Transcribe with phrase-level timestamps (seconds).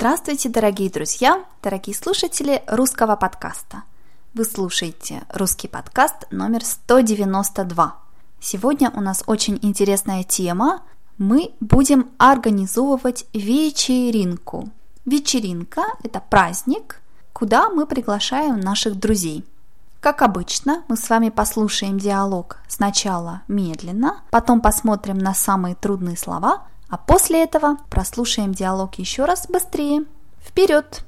[0.00, 3.82] Здравствуйте, дорогие друзья, дорогие слушатели русского подкаста.
[4.32, 7.96] Вы слушаете русский подкаст номер 192.
[8.40, 10.80] Сегодня у нас очень интересная тема.
[11.18, 14.70] Мы будем организовывать вечеринку.
[15.04, 17.02] Вечеринка– это праздник,
[17.34, 19.44] куда мы приглашаем наших друзей.
[20.00, 26.62] Как обычно, мы с вами послушаем диалог сначала медленно, потом посмотрим на самые трудные слова,
[26.90, 30.04] а после этого прослушаем диалог еще раз быстрее.
[30.44, 31.04] Вперед!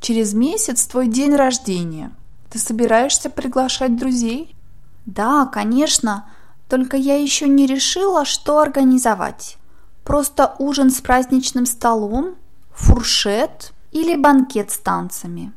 [0.00, 2.10] Через месяц твой день рождения.
[2.48, 4.56] Ты собираешься приглашать друзей?
[5.04, 6.30] Да, конечно.
[6.68, 9.58] Только я еще не решила, что организовать.
[10.04, 12.36] Просто ужин с праздничным столом,
[12.72, 15.52] фуршет или банкет с танцами.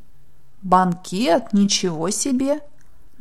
[0.61, 1.53] Банкет?
[1.53, 2.61] Ничего себе!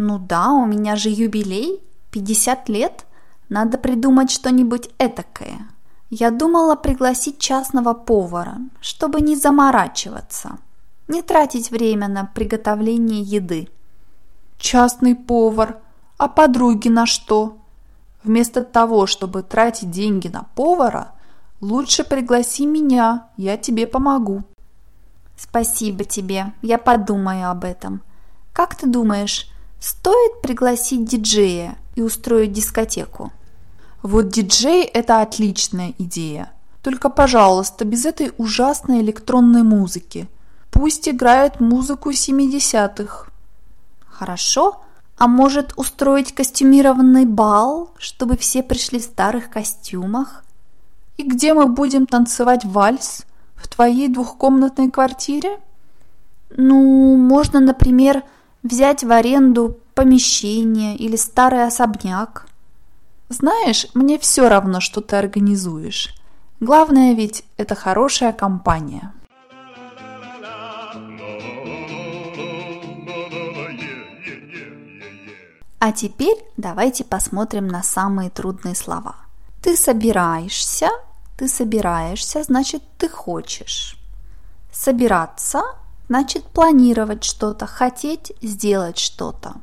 [0.03, 1.79] Ну да, у меня же юбилей,
[2.11, 3.05] 50 лет.
[3.51, 5.69] Надо придумать что-нибудь этакое.
[6.09, 10.57] Я думала пригласить частного повара, чтобы не заморачиваться,
[11.07, 13.69] не тратить время на приготовление еды.
[14.57, 15.77] Частный повар,
[16.17, 17.59] а подруги на что?
[18.25, 21.13] Вместо того, чтобы тратить деньги на повара,
[21.61, 24.45] лучше пригласи меня, я тебе помогу.
[25.37, 28.01] Спасибо тебе, я подумаю об этом.
[28.55, 29.47] Как ты думаешь,
[29.81, 33.33] Стоит пригласить диджея и устроить дискотеку?
[34.03, 36.53] Вот диджей– это отличная идея.
[36.83, 40.29] Только, пожалуйста, без этой ужасной электронной музыки.
[40.71, 43.27] Пусть играет музыку 70-х.
[44.07, 44.83] Хорошо.
[45.17, 50.45] А может устроить костюмированный бал, чтобы все пришли в старых костюмах?
[51.17, 53.25] И где мы будем танцевать вальс?
[53.55, 55.59] В твоей двухкомнатной квартире?
[56.51, 58.23] Ну, можно, например,
[58.63, 62.47] взять в аренду помещение или старый особняк.
[63.29, 66.15] Знаешь, мне все равно, что ты организуешь.
[66.61, 69.13] Главное ведь это хорошая компания.
[75.79, 79.17] А теперь давайте посмотрим на самые трудные слова.
[79.63, 80.91] Ты собираешься,
[81.39, 83.97] ты собираешься, значит ты хочешь.
[84.71, 85.63] Собираться
[86.11, 89.55] значит планировать что-то, хотеть сделать что-то.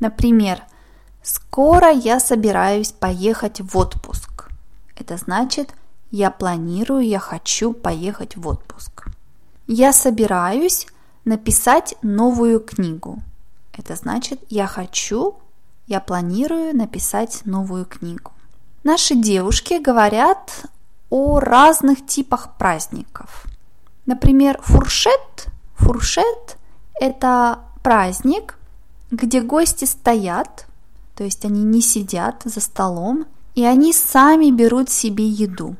[0.00, 0.64] Например,
[1.22, 4.48] скоро я собираюсь поехать в отпуск.
[4.96, 5.72] Это значит,
[6.10, 9.06] я планирую, я хочу поехать в отпуск.
[9.68, 10.88] Я собираюсь
[11.24, 13.22] написать новую книгу.
[13.72, 15.36] Это значит, я хочу,
[15.86, 18.32] я планирую написать новую книгу.
[18.82, 20.64] Наши девушки говорят
[21.10, 23.44] о разных типах праздников.
[24.04, 25.46] Например, фуршет
[25.76, 26.58] Фуршет–
[27.00, 28.58] это праздник,
[29.10, 30.66] где гости стоят,
[31.14, 35.76] то есть они не сидят за столом, и они сами берут себе еду.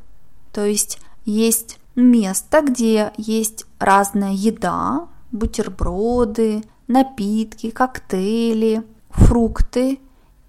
[0.53, 9.99] То есть есть место, где есть разная еда, бутерброды, напитки, коктейли, фрукты,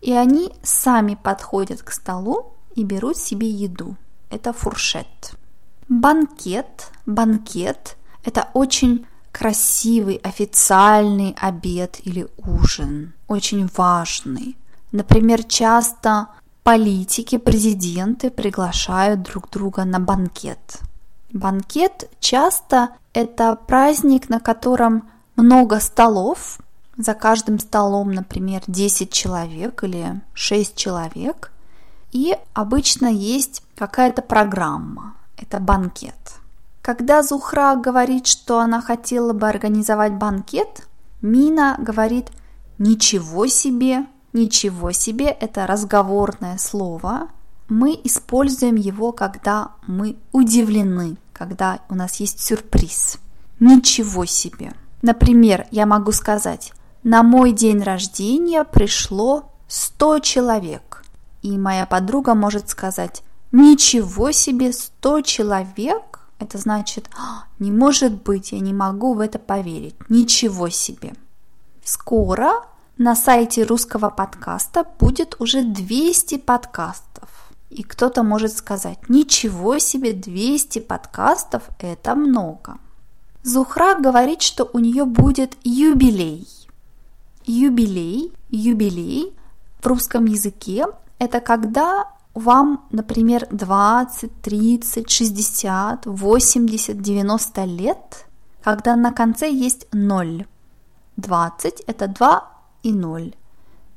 [0.02, 3.96] и они сами подходят к столу и берут себе еду.
[4.30, 5.36] Это фуршет.
[5.90, 9.06] Банкет, банкет– это очень
[9.38, 14.58] красивый официальный обед или ужин, очень важный.
[14.92, 16.30] Например, часто
[16.64, 20.80] политики, президенты приглашают друг друга на банкет.
[21.32, 26.60] Банкет часто это праздник, на котором много столов,
[26.98, 31.52] за каждым столом, например, 10 человек или 6 человек,
[32.12, 36.16] и обычно есть какая-то программа, это банкет.
[36.88, 40.88] Когда Зухра говорит, что она хотела бы организовать банкет,
[41.22, 42.30] Мина говорит
[42.78, 47.28] «ничего себе», «ничего себе»– это разговорное слово.
[47.68, 53.18] Мы используем его, когда мы удивлены, когда у нас есть сюрприз.
[53.60, 54.72] Ничего себе.
[55.02, 56.72] Например, я могу сказать,
[57.04, 61.04] на мой день рождения пришло 100 человек.
[61.42, 66.17] И моя подруга может сказать, ничего себе, 100 человек?
[66.40, 69.96] Это значит, «А, не может быть, я не могу в это поверить.
[70.10, 71.14] Ничего себе.
[71.84, 72.52] Скоро
[72.98, 77.30] на сайте русского подкаста будет уже 200 подкастов.
[77.70, 82.78] И кто-то может сказать, ничего себе, 200 подкастов– это много.
[83.44, 86.48] Зухра говорит, что у нее будет юбилей.
[87.46, 89.34] Юбилей, юбилей
[89.80, 90.88] в русском языке–
[91.20, 92.06] это когда
[92.40, 98.28] вам, например, 20, 30, 60, 80, 90 лет,
[98.64, 100.46] когда на конце есть 0.
[101.18, 102.44] 20– это 2
[102.84, 103.34] и 0.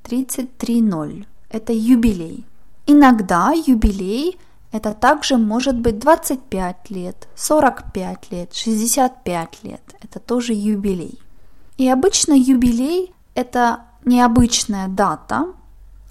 [0.03, 1.27] 33– 0.
[1.51, 2.47] Это юбилей.
[2.87, 4.39] Иногда юбилей–
[4.73, 9.83] это также может быть 25 лет, 45 лет, 65 лет.
[10.01, 11.19] Это тоже юбилей.
[11.77, 15.47] И обычно юбилей– это необычная дата,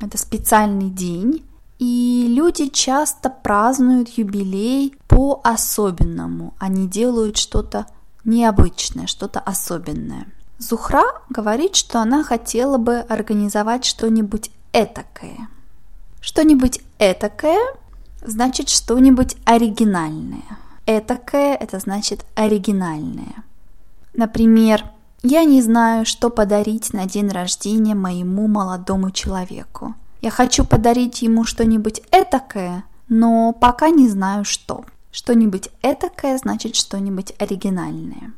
[0.01, 1.43] это специальный день,
[1.79, 6.53] и люди часто празднуют юбилей по-особенному.
[6.59, 7.87] Они делают что-то
[8.25, 10.27] необычное, что-то особенное.
[10.57, 15.47] Зухра говорит, что она хотела бы организовать что-нибудь этакое.
[16.19, 17.61] Что-нибудь этакое
[18.21, 20.57] значит что-нибудь оригинальное.
[20.85, 23.43] Этакое– это значит оригинальное.
[24.13, 24.83] Например,
[25.23, 29.95] я не знаю, что подарить на день рождения моему молодому человеку.
[30.21, 34.83] Я хочу подарить ему что-нибудь этакое, но пока не знаю что.
[35.11, 38.33] Что-нибудь этакое значит что-нибудь оригинальное.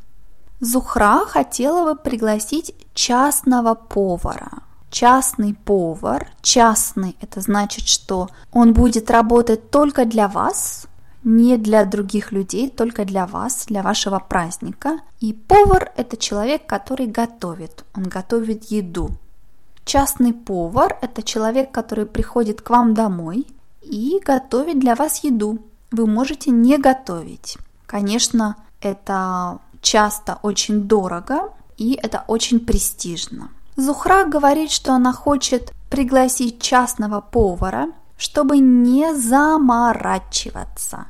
[0.59, 4.49] Зухра хотела бы пригласить частного повара.
[4.91, 10.85] Частный повар, частный это значит, что он будет работать только для вас,
[11.23, 14.99] не для других людей, только для вас, для вашего праздника.
[15.19, 19.11] И повар это человек, который готовит, он готовит еду.
[19.85, 23.47] Частный повар– это человек, который приходит к вам домой
[23.81, 25.59] и готовит для вас еду.
[25.91, 27.57] Вы можете не готовить.
[27.85, 33.49] Конечно, это часто очень дорого и это очень престижно.
[33.75, 37.87] Зухра говорит, что она хочет пригласить частного повара,
[38.17, 41.05] чтобы не заморачиваться.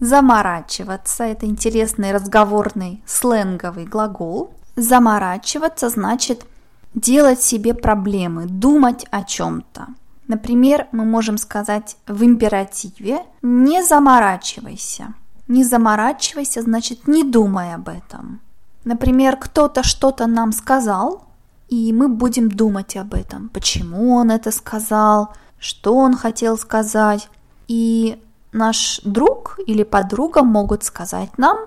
[0.00, 4.50] Заморачиваться– это интересный разговорный сленговый глагол.
[4.74, 6.44] Заморачиваться значит–
[6.94, 9.88] делать себе проблемы, думать о чем-то.
[10.28, 15.14] Например, мы можем сказать в императиве «не заморачивайся».
[15.48, 18.40] Не заморачивайся, значит, не думай об этом.
[18.84, 21.24] Например, кто-то что-то нам сказал,
[21.68, 23.48] и мы будем думать об этом.
[23.50, 27.28] Почему он это сказал, что он хотел сказать.
[27.68, 28.20] И
[28.52, 31.58] наш друг или подруга могут сказать нам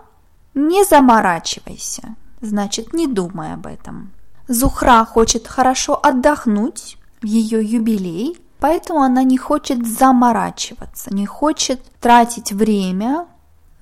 [0.54, 4.12] «не заморачивайся», значит, не думай об этом.
[4.50, 12.52] Зухра хочет хорошо отдохнуть в ее юбилей, поэтому она не хочет заморачиваться, не хочет тратить
[12.52, 13.28] время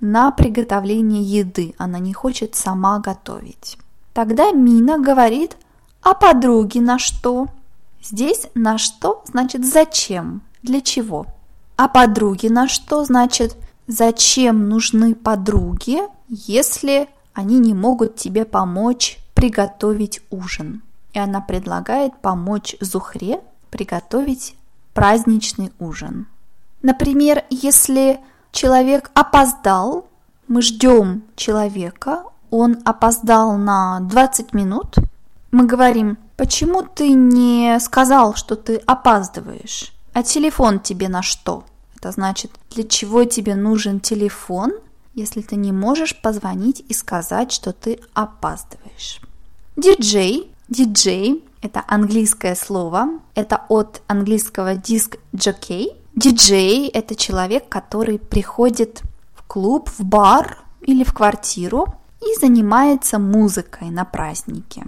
[0.02, 3.78] на приготовление еды, она не хочет сама готовить.
[4.12, 5.56] Тогда Мина говорит,
[6.02, 7.48] а подруги на что?
[8.04, 11.28] Здесь на что значит зачем, для чего.
[11.78, 13.56] А подруги на что значит
[13.88, 20.82] зачем нужны подруги, если они не могут тебе помочь приготовить ужин.
[21.14, 23.40] И она предлагает помочь Зухре
[23.70, 24.56] приготовить
[24.96, 26.26] праздничный ужин.
[26.82, 28.20] Например, если
[28.52, 30.08] человек опоздал,
[30.48, 34.96] мы ждем человека, он опоздал на 20 минут,
[35.52, 39.94] мы говорим, почему ты не сказал, что ты опаздываешь?
[40.14, 41.64] А телефон тебе на что?
[41.96, 44.74] Это значит, для чего тебе нужен телефон,
[45.14, 49.22] если ты не можешь позвонить и сказать, что ты опаздываешь.
[49.78, 50.52] Диджей.
[50.70, 53.10] Диджей– это английское слово.
[53.36, 55.94] Это от английского диск джокей.
[56.16, 59.04] Диджей– это человек, который приходит
[59.36, 64.84] в клуб, в бар или в квартиру и занимается музыкой на празднике.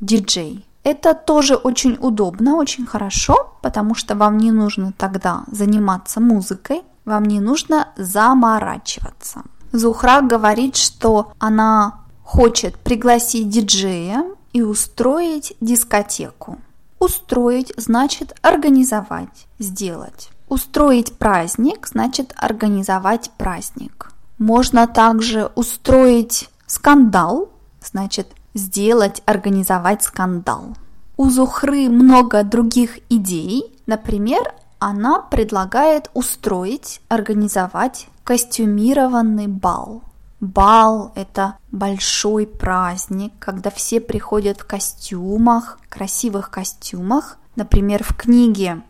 [0.00, 0.66] Диджей.
[0.82, 7.24] Это тоже очень удобно, очень хорошо, потому что вам не нужно тогда заниматься музыкой, вам
[7.24, 9.42] не нужно заморачиваться.
[9.70, 16.58] Зухра говорит, что она хочет пригласить диджея и устроить дискотеку.
[16.98, 20.30] Устроить значит организовать, сделать.
[20.48, 24.12] Устроить праздник значит организовать праздник.
[24.38, 27.50] Можно также устроить скандал,
[27.82, 30.76] значит сделать, организовать скандал.
[31.16, 33.72] У Зухры много других идей.
[33.86, 40.02] Например, она предлагает устроить, организовать костюмированный бал.
[40.44, 47.38] Бал– это большой праздник, когда все приходят в костюмах, красивых костюмах.
[47.56, 48.82] Например, в книге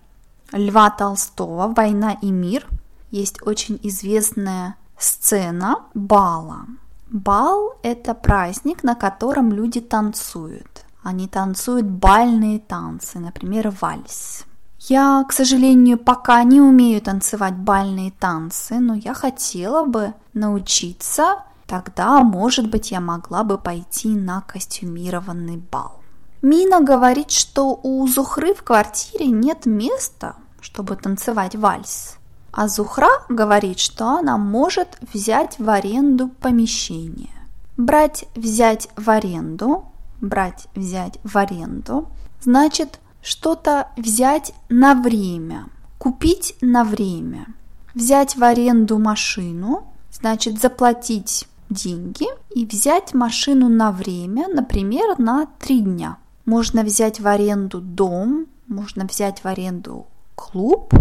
[0.51, 2.67] Льва Толстого «Война и мир»
[3.11, 6.67] есть очень известная сцена бала.
[7.11, 10.85] Бал– это праздник, на котором люди танцуют.
[11.05, 14.45] Они танцуют бальные танцы, например, вальс.
[14.89, 22.21] Я, к сожалению, пока не умею танцевать бальные танцы, но я хотела бы научиться, тогда,
[22.21, 26.01] может быть, я могла бы пойти на костюмированный бал.
[26.43, 32.19] Мина говорит, что у Зухры в квартире нет места, чтобы танцевать вальс.
[32.53, 37.31] А Зухра говорит, что она может взять в аренду помещение.
[37.79, 39.87] Брать, взять в аренду,
[40.21, 42.09] брать, взять в аренду,
[42.43, 45.67] значит что-то взять на время,
[45.99, 47.47] Купить на время.
[47.95, 55.81] Взять в аренду машину, значит заплатить деньги и взять машину на время, например, на три
[55.81, 56.19] дня.
[56.45, 60.93] Можно взять в аренду дом, можно взять в аренду клуб.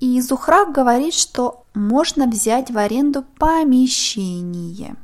[0.00, 4.96] И Зухра говорит, что можно взять в аренду помещение.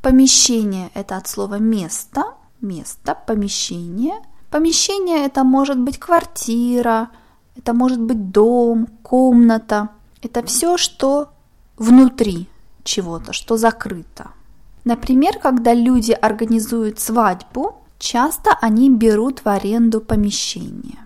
[0.00, 4.14] Помещение– это от слова место, место, помещение.
[4.56, 7.10] Помещение– это может быть квартира,
[7.58, 9.90] это может быть дом, комната.
[10.22, 11.28] Это все, что
[11.76, 12.48] внутри
[12.82, 14.30] чего-то, что закрыто.
[14.84, 21.00] Например, когда люди организуют свадьбу, часто они берут в аренду помещение.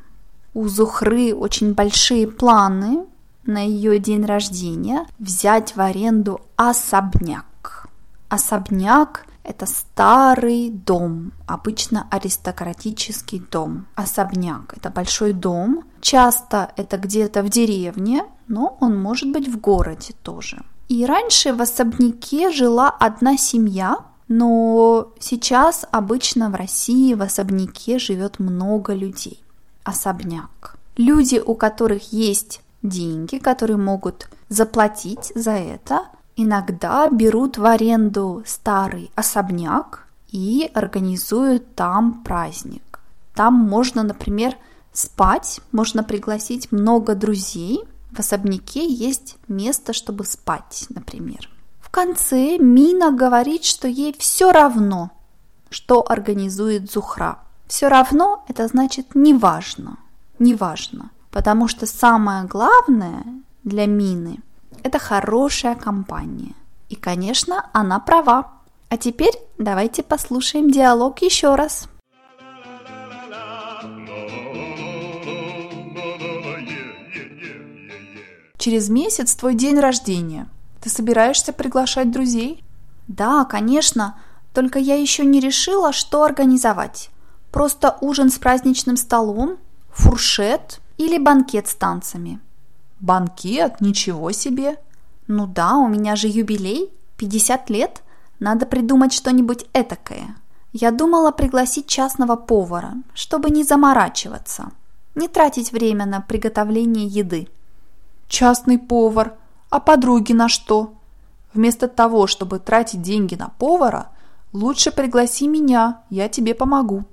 [0.55, 3.05] У Зухры очень большие планы
[3.47, 7.89] на ее день рождения взять в аренду особняк.
[8.29, 13.87] Особняк– это старый дом, обычно аристократический дом.
[13.95, 20.15] Особняк– это большой дом, часто это где-то в деревне, но он может быть в городе
[20.23, 20.63] тоже.
[20.89, 28.39] И раньше в особняке жила одна семья, но сейчас обычно в России в особняке живет
[28.39, 29.43] много людей.
[29.85, 30.77] Особняк.
[30.97, 36.07] Люди, у которых есть деньги, которые могут заплатить за это,
[36.43, 43.01] иногда берут в аренду старый особняк и организуют там праздник.
[43.35, 44.57] Там можно, например,
[44.93, 51.49] спать, можно пригласить много друзей– в особняке есть место, чтобы спать, например.
[51.81, 55.11] В конце Мина говорит, что ей все равно,
[55.71, 57.39] что организует Зухра.
[57.67, 59.99] Все равно это значит неважно,
[60.41, 63.25] неважно, потому что самое главное
[63.63, 64.41] для Мины–
[64.83, 66.55] это хорошая компания.
[66.89, 68.53] И, конечно, она права.
[68.89, 71.89] А теперь давайте послушаем диалог еще раз.
[78.59, 80.49] Через месяц твой день рождения.
[80.83, 82.63] Ты собираешься приглашать друзей?
[83.09, 84.19] Да, конечно.
[84.53, 87.11] Только я еще не решила, что организовать.
[87.53, 89.59] Просто ужин с праздничным столом,
[89.93, 92.41] фуршет или банкет с танцами.
[93.01, 93.81] Банкет?
[93.81, 94.79] Ничего себе!
[95.27, 98.03] Ну да, у меня же юбилей, 50 лет.
[98.39, 100.37] Надо придумать что-нибудь этакое.
[100.73, 104.71] Я думала пригласить частного повара, чтобы не заморачиваться,
[105.15, 107.49] не тратить время на приготовление еды
[108.31, 109.35] частный повар,
[109.69, 110.95] а подруги на что?
[111.53, 114.09] Вместо того, чтобы тратить деньги на повара,
[114.53, 117.05] лучше пригласи меня, я тебе помогу.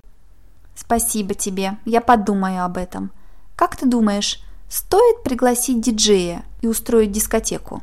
[0.75, 3.12] Спасибо тебе, я подумаю об этом.
[3.56, 7.82] Как ты думаешь, стоит пригласить диджея и устроить дискотеку?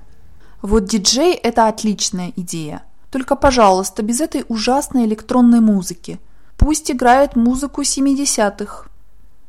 [0.63, 2.83] Вот диджей– это отличная идея.
[3.11, 6.19] Только, пожалуйста, без этой ужасной электронной музыки.
[6.57, 8.87] Пусть играет музыку 70-х.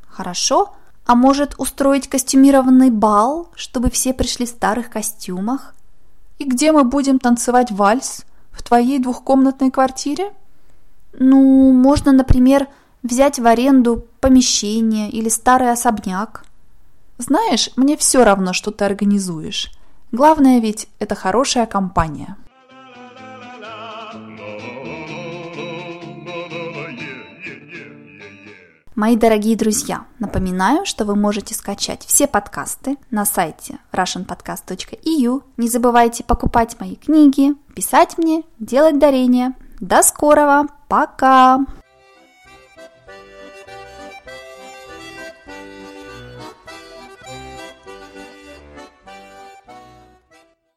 [0.08, 0.74] Хорошо,
[1.06, 5.76] а может устроить костюмированный бал, чтобы все пришли в старых костюмах?
[6.40, 8.24] И где мы будем танцевать вальс?
[8.52, 10.34] В твоей двухкомнатной квартире?
[11.18, 12.68] Ну, можно, например,
[13.04, 16.45] взять в аренду помещение или старый особняк.
[17.18, 19.72] Знаешь, мне все равно, что ты организуешь.
[20.12, 22.38] Главное ведь это хорошая компания.
[28.96, 35.44] Мои дорогие друзья, напоминаю, что вы можете скачать все подкасты на сайте russianpodcast.eu.
[35.58, 39.54] Не забывайте покупать мои книги, писать мне, делать дарения.
[39.82, 41.66] До скорого, пока!